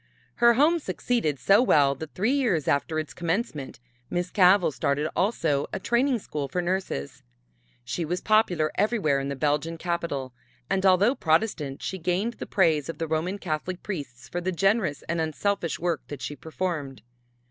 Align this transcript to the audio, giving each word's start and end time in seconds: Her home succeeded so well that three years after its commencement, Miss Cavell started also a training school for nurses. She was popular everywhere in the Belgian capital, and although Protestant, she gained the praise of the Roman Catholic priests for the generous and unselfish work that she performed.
Her 0.37 0.55
home 0.55 0.79
succeeded 0.79 1.37
so 1.37 1.61
well 1.61 1.93
that 1.93 2.15
three 2.15 2.31
years 2.33 2.67
after 2.67 2.97
its 2.97 3.13
commencement, 3.13 3.79
Miss 4.09 4.31
Cavell 4.31 4.71
started 4.71 5.07
also 5.15 5.67
a 5.71 5.79
training 5.79 6.17
school 6.17 6.47
for 6.47 6.59
nurses. 6.59 7.21
She 7.83 8.03
was 8.03 8.19
popular 8.19 8.71
everywhere 8.73 9.19
in 9.19 9.29
the 9.29 9.35
Belgian 9.35 9.77
capital, 9.77 10.33
and 10.71 10.87
although 10.87 11.13
Protestant, 11.13 11.83
she 11.83 11.99
gained 11.99 12.33
the 12.39 12.47
praise 12.47 12.89
of 12.89 12.97
the 12.97 13.05
Roman 13.05 13.37
Catholic 13.37 13.83
priests 13.83 14.27
for 14.27 14.41
the 14.41 14.51
generous 14.51 15.03
and 15.03 15.21
unselfish 15.21 15.77
work 15.77 16.01
that 16.07 16.23
she 16.23 16.35
performed. 16.35 17.03